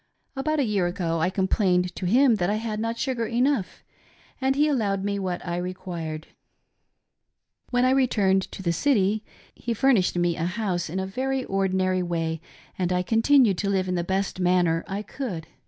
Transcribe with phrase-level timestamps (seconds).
[0.35, 3.83] About a year ago I complained to him that I had not sugar enough
[4.41, 6.25] and he allowed me what I required.
[7.69, 12.01] When I retiimed to the city he furnished me a house in a very ordinary
[12.01, 12.41] way
[12.79, 15.45] and I continued to live in the best manner I could.